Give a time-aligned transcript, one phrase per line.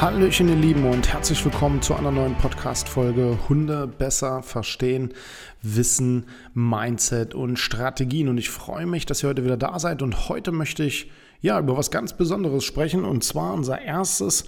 [0.00, 5.12] Hallöchen ihr Lieben und herzlich willkommen zu einer neuen Podcast-Folge Hunde besser verstehen,
[5.60, 8.28] Wissen, Mindset und Strategien.
[8.28, 11.58] Und ich freue mich, dass ihr heute wieder da seid und heute möchte ich ja,
[11.58, 14.44] über was ganz Besonderes sprechen und zwar unser erstes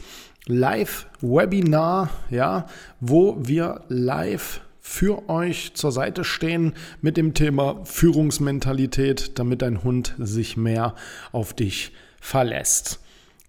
[0.47, 2.67] Live-Webinar, ja,
[3.01, 10.15] wo wir live für euch zur Seite stehen mit dem Thema Führungsmentalität, damit dein Hund
[10.17, 10.95] sich mehr
[11.33, 13.01] auf dich verlässt.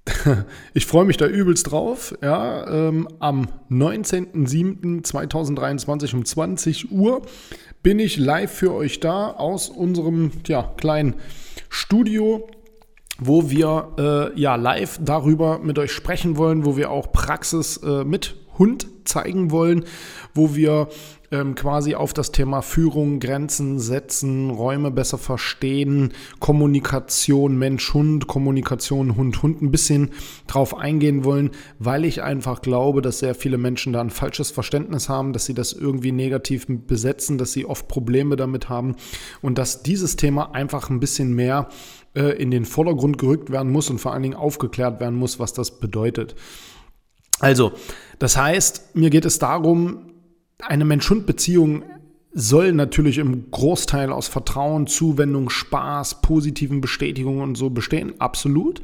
[0.73, 2.15] Ich freue mich da übelst drauf.
[2.21, 7.21] Ja, ähm, am 19.07.2023 um 20 Uhr
[7.83, 11.15] bin ich live für euch da aus unserem ja, kleinen
[11.69, 12.49] Studio
[13.23, 18.03] wo wir äh, ja live darüber mit euch sprechen wollen, wo wir auch Praxis äh,
[18.03, 19.85] mit Hund zeigen wollen,
[20.33, 20.87] wo wir
[21.31, 29.61] ähm, quasi auf das Thema Führung, Grenzen setzen, Räume besser verstehen, Kommunikation Mensch-Hund, Kommunikation Hund-Hund
[29.61, 30.11] ein bisschen
[30.47, 35.07] drauf eingehen wollen, weil ich einfach glaube, dass sehr viele Menschen da ein falsches Verständnis
[35.07, 38.95] haben, dass sie das irgendwie negativ besetzen, dass sie oft Probleme damit haben
[39.41, 41.69] und dass dieses Thema einfach ein bisschen mehr
[42.13, 45.53] äh, in den Vordergrund gerückt werden muss und vor allen Dingen aufgeklärt werden muss, was
[45.53, 46.35] das bedeutet.
[47.41, 47.71] Also,
[48.19, 50.11] das heißt, mir geht es darum,
[50.61, 51.83] eine Mensch-Hund-Beziehung
[52.33, 58.81] soll natürlich im Großteil aus Vertrauen, Zuwendung, Spaß, positiven Bestätigungen und so bestehen, absolut.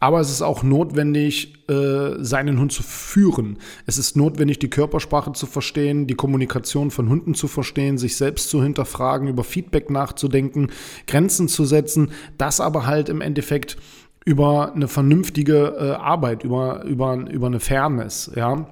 [0.00, 3.58] Aber es ist auch notwendig, äh, seinen Hund zu führen.
[3.84, 8.48] Es ist notwendig, die Körpersprache zu verstehen, die Kommunikation von Hunden zu verstehen, sich selbst
[8.48, 10.70] zu hinterfragen, über Feedback nachzudenken,
[11.08, 12.12] Grenzen zu setzen.
[12.38, 13.76] Das aber halt im Endeffekt
[14.28, 18.66] über eine vernünftige äh, Arbeit, über, über, über eine Fairness, ja.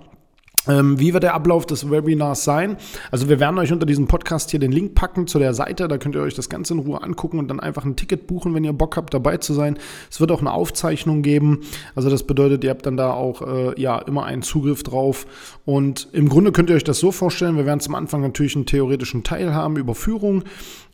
[0.69, 2.77] Ähm, wie wird der Ablauf des Webinars sein?
[3.11, 5.99] Also wir werden euch unter diesem Podcast hier den Link packen zu der Seite, da
[5.99, 8.65] könnt ihr euch das Ganze in Ruhe angucken und dann einfach ein Ticket buchen, wenn
[8.65, 9.79] ihr Bock habt, dabei zu sein.
[10.11, 11.61] Es wird auch eine Aufzeichnung geben,
[11.95, 15.27] also das bedeutet, ihr habt dann da auch äh, ja immer einen Zugriff drauf.
[15.65, 18.67] Und im Grunde könnt ihr euch das so vorstellen, wir werden zum Anfang natürlich einen
[18.67, 20.45] theoretischen Teil haben über Führung,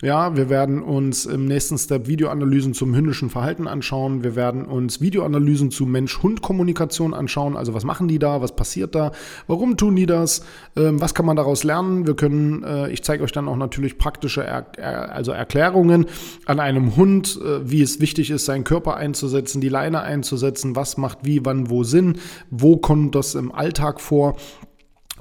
[0.02, 5.00] ja, wir werden uns im nächsten Step Videoanalysen zum hündischen Verhalten anschauen, wir werden uns
[5.00, 9.12] Videoanalysen zu Mensch-Hund-Kommunikation anschauen, also was machen die da, was passiert da,
[9.46, 10.42] warum Warum tun die das?
[10.74, 12.04] Ähm, was kann man daraus lernen?
[12.04, 16.06] Wir können, äh, ich zeige euch dann auch natürlich praktische er er also Erklärungen
[16.46, 20.96] an einem Hund, äh, wie es wichtig ist, seinen Körper einzusetzen, die Leine einzusetzen, was
[20.96, 22.18] macht wie, wann, wo Sinn,
[22.50, 24.34] wo kommt das im Alltag vor.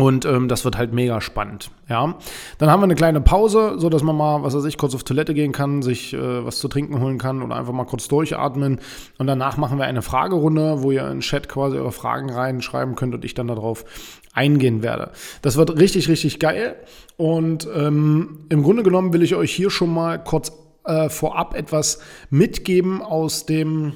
[0.02, 1.70] Und ähm, das wird halt mega spannend.
[1.88, 2.16] Ja,
[2.58, 5.04] dann haben wir eine kleine Pause, so dass man mal, was weiß ich, kurz auf
[5.04, 8.80] Toilette gehen kann, sich äh, was zu trinken holen kann oder einfach mal kurz durchatmen.
[9.20, 12.96] Und danach machen wir eine Fragerunde, wo ihr in den Chat quasi eure Fragen reinschreiben
[12.96, 13.86] könnt und ich dann darauf
[14.34, 15.12] eingehen werde.
[15.44, 16.78] Das wird richtig, richtig geil.
[17.16, 20.52] Und ähm, im Grunde genommen will ich euch hier schon mal kurz
[20.84, 22.00] äh, vorab etwas
[22.32, 23.94] mitgeben aus dem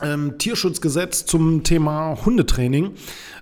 [0.00, 2.92] ähm, Tierschutzgesetz zum Thema Hundetraining,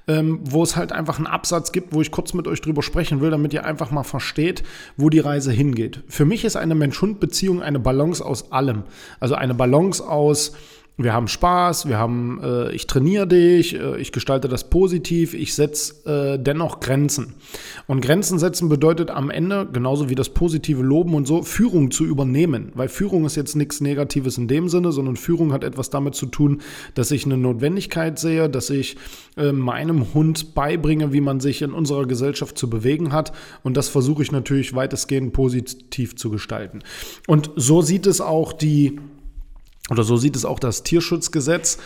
[0.08, 3.20] ähm, wo es halt einfach einen Absatz gibt, wo ich kurz mit euch drüber sprechen
[3.20, 4.62] will, damit ihr einfach mal versteht,
[4.96, 6.02] wo die Reise hingeht.
[6.08, 8.84] Für mich ist eine Mensch-Hund-Beziehung eine Balance aus allem.
[9.20, 10.52] Also eine Balance aus
[11.02, 15.54] wir haben Spaß, wir haben, äh, ich trainiere dich, äh, ich gestalte das positiv, ich
[15.54, 17.34] setze äh, dennoch Grenzen.
[17.86, 22.04] Und Grenzen setzen bedeutet am Ende, genauso wie das positive Loben und so, Führung zu
[22.04, 22.72] übernehmen.
[22.74, 26.26] Weil Führung ist jetzt nichts Negatives in dem Sinne, sondern Führung hat etwas damit zu
[26.26, 26.60] tun,
[26.94, 28.96] dass ich eine Notwendigkeit sehe, dass ich
[29.36, 33.32] äh, meinem Hund beibringe, wie man sich in unserer Gesellschaft zu bewegen hat.
[33.62, 36.80] Und das versuche ich natürlich weitestgehend positiv zu gestalten.
[37.26, 38.98] Und so sieht es auch die
[39.88, 41.78] oder so sieht es auch das Tierschutzgesetz.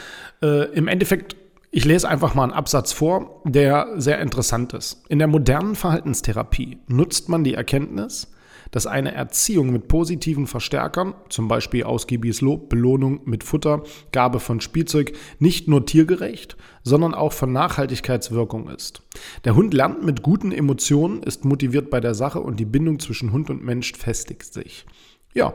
[0.42, 1.36] Äh, Im Endeffekt,
[1.70, 5.02] ich lese einfach mal einen Absatz vor, der sehr interessant ist.
[5.08, 8.28] In der modernen Verhaltenstherapie nutzt man die Erkenntnis,
[8.74, 14.60] dass eine Erziehung mit positiven Verstärkern, zum Beispiel ausgiebiges Lob, Belohnung mit Futter, Gabe von
[14.60, 19.02] Spielzeug, nicht nur tiergerecht, sondern auch von Nachhaltigkeitswirkung ist.
[19.44, 23.32] Der Hund lernt mit guten Emotionen, ist motiviert bei der Sache und die Bindung zwischen
[23.32, 24.86] Hund und Mensch festigt sich.
[25.34, 25.54] Ja,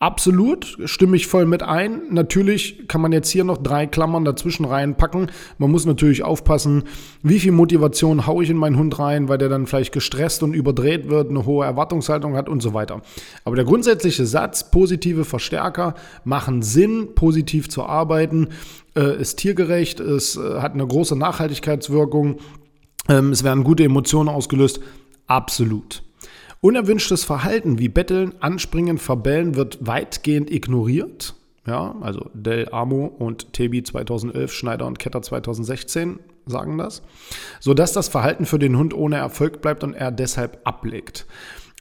[0.00, 2.02] Absolut, stimme ich voll mit ein.
[2.10, 5.28] Natürlich kann man jetzt hier noch drei Klammern dazwischen reinpacken.
[5.58, 6.84] Man muss natürlich aufpassen,
[7.24, 10.54] wie viel Motivation haue ich in meinen Hund rein, weil der dann vielleicht gestresst und
[10.54, 13.02] überdreht wird, eine hohe Erwartungshaltung hat und so weiter.
[13.44, 18.50] Aber der grundsätzliche Satz, positive Verstärker machen Sinn, positiv zu arbeiten,
[18.94, 22.38] äh, ist tiergerecht, es äh, hat eine große Nachhaltigkeitswirkung,
[23.08, 24.78] ähm, es werden gute Emotionen ausgelöst.
[25.26, 26.04] Absolut.
[26.60, 31.34] Unerwünschtes Verhalten wie Betteln, Anspringen, Verbellen wird weitgehend ignoriert.
[31.66, 37.02] Ja, also Del Amo und Tebi 2011, Schneider und Ketter 2016 sagen das,
[37.60, 41.26] sodass das Verhalten für den Hund ohne Erfolg bleibt und er deshalb ablegt.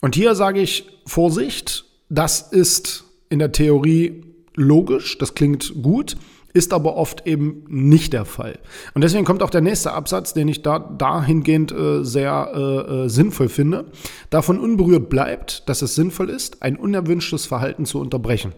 [0.02, 4.26] Und hier sage ich Vorsicht, das ist in der Theorie
[4.56, 6.18] logisch, das klingt gut,
[6.58, 8.60] ist aber oft eben nicht der Fall.
[8.94, 12.60] Und deswegen kommt auch der nächste Absatz, den ich da dahingehend äh, sehr äh,
[13.06, 13.86] äh, sinnvoll finde.
[14.30, 18.54] Davon unberührt bleibt, dass es sinnvoll ist, ein unerwünschtes Verhalten zu unterbrechen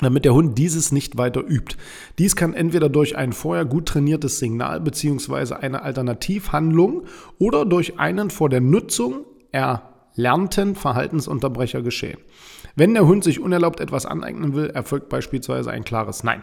[0.00, 1.76] damit der Hund dieses nicht weiter übt.
[2.20, 5.54] Dies kann entweder durch ein vorher gut trainiertes Signal bzw.
[5.54, 7.02] eine Alternativhandlung
[7.40, 9.24] oder durch einen vor der Nutzung
[10.16, 12.18] erlernten Verhaltensunterbrecher geschehen.
[12.74, 16.42] Wenn der Hund sich unerlaubt etwas aneignen will, erfolgt beispielsweise ein klares Nein.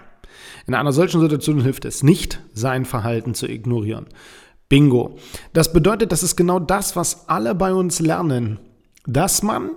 [0.68, 4.08] In einer solchen Situation hilft es nicht, sein Verhalten zu ignorieren.
[4.68, 5.18] Bingo.
[5.54, 8.60] Das bedeutet, das ist genau das, was alle bei uns lernen,
[9.06, 9.72] dass man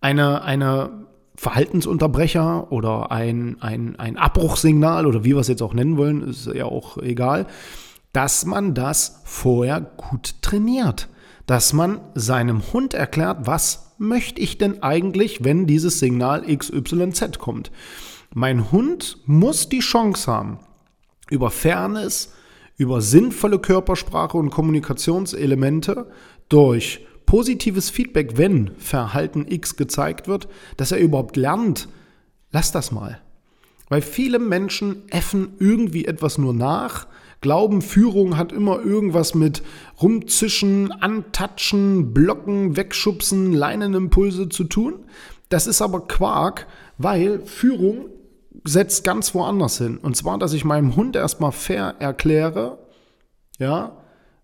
[0.00, 1.06] eine, eine
[1.36, 6.46] Verhaltensunterbrecher oder ein, ein, ein Abbruchsignal oder wie wir es jetzt auch nennen wollen, ist
[6.46, 7.46] ja auch egal,
[8.12, 11.08] dass man das vorher gut trainiert.
[11.46, 17.70] Dass man seinem Hund erklärt, was möchte ich denn eigentlich, wenn dieses Signal XYZ kommt.
[18.34, 20.58] Mein Hund muss die Chance haben,
[21.30, 22.32] über Fairness,
[22.76, 26.10] über sinnvolle Körpersprache und Kommunikationselemente
[26.48, 31.88] durch positives Feedback, wenn Verhalten X gezeigt wird, dass er überhaupt lernt,
[32.50, 33.20] lass das mal.
[33.88, 37.06] Weil viele Menschen effen irgendwie etwas nur nach,
[37.42, 39.62] glauben, Führung hat immer irgendwas mit
[40.00, 45.00] rumzischen, antatschen, blocken, wegschubsen, Leinenimpulse zu tun.
[45.50, 46.66] Das ist aber Quark,
[46.96, 48.06] weil Führung
[48.64, 49.98] setzt ganz woanders hin.
[49.98, 52.78] Und zwar, dass ich meinem Hund erstmal fair erkläre,
[53.58, 53.98] ja,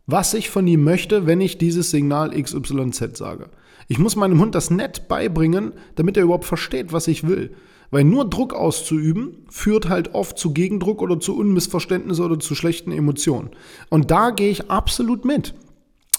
[0.07, 3.51] was ich von ihm möchte, wenn ich dieses Signal XYZ sage.
[3.89, 7.55] Ich muss meinem Hund das nett beibringen, damit er überhaupt versteht, was ich will.
[7.91, 12.93] Weil nur Druck auszuüben führt halt oft zu Gegendruck oder zu Unmissverständnissen oder zu schlechten
[12.93, 13.51] Emotionen.
[13.89, 15.55] Und da gehe ich absolut mit.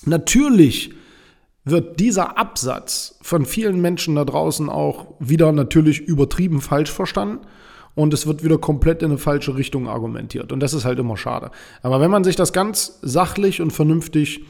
[0.06, 0.92] Natürlich
[1.66, 7.45] wird dieser Absatz von vielen Menschen da draußen auch wieder natürlich übertrieben falsch verstanden
[7.95, 10.51] und es wird wieder komplett in eine falsche Richtung argumentiert.
[10.51, 11.51] Und das ist halt immer schade.
[11.81, 14.45] Aber wenn man sich das ganz sachlich und vernünftig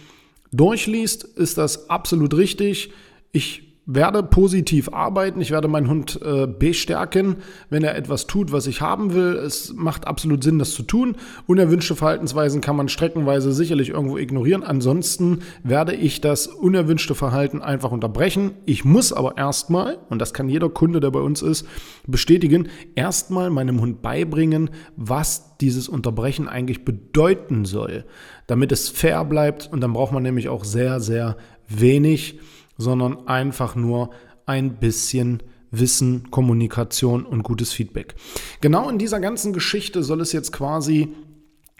[0.52, 2.92] durchliest, ist das absolut richtig.
[3.32, 7.38] Ich werde positiv arbeiten, ich werde meinen Hund äh, bestärken,
[7.72, 9.36] wenn er etwas tut, was ich haben will.
[9.36, 11.16] Es macht absolut Sinn, das zu tun.
[11.48, 14.64] Unerwünschte Verhaltensweisen kann man streckenweise sicherlich irgendwo ignorieren.
[14.64, 18.52] Ansonsten werde ich das unerwünschte Verhalten einfach unterbrechen.
[18.68, 21.66] Ich muss aber erstmal, und das kann jeder Kunde, der bei uns ist,
[22.06, 28.06] bestätigen, erstmal meinem Hund beibringen, was dieses Unterbrechen eigentlich bedeuten soll,
[28.46, 29.68] damit es fair bleibt.
[29.74, 31.38] Und dann braucht man nämlich auch sehr, sehr
[31.68, 32.40] wenig
[32.80, 34.10] sondern einfach nur
[34.48, 38.16] ein bisschen Wissen, Kommunikation und gutes Feedback.
[38.62, 41.14] Genau in dieser ganzen Geschichte soll es jetzt quasi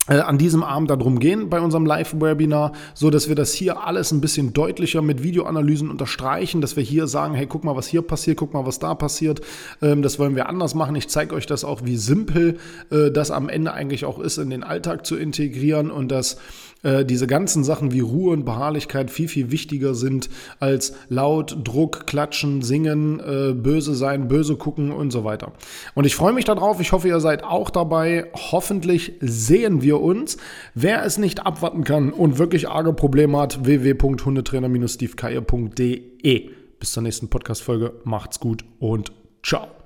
[0.10, 4.22] an diesem Abend darum gehen bei unserem Live-Webinar, so dass wir das hier alles ein
[4.22, 8.38] bisschen deutlicher mit Videoanalysen unterstreichen, dass wir hier sagen, hey, guck mal, was hier passiert,
[8.38, 9.42] guck mal, was da passiert.
[9.82, 10.96] Ähm, das wollen wir anders machen.
[10.96, 12.58] Ich zeige euch das auch, wie simpel
[12.92, 16.38] äh, das am Ende eigentlich auch ist, in den Alltag zu integrieren und dass
[16.82, 22.08] äh, diese ganzen Sachen wie Ruhe und Beharrlichkeit viel, viel wichtiger sind als laut, Druck,
[22.08, 25.52] Klatschen, Singen, äh, böse sein, böse gucken und so weiter.
[25.94, 26.80] Und ich freue mich darauf.
[26.80, 28.28] Ich hoffe, ihr seid auch dabei.
[28.52, 30.38] Hoffentlich sehen wir uns.
[30.74, 36.50] Wer es nicht abwarten kann und wirklich arge Probleme hat, www.hundetrainer-stevekeier.de.
[36.80, 37.94] Bis zur nächsten Podcast-Folge.
[38.04, 39.12] Macht's gut und
[39.44, 39.79] ciao.